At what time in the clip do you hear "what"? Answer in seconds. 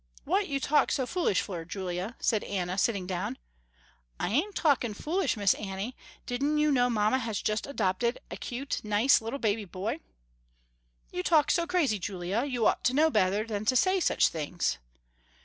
0.23-0.47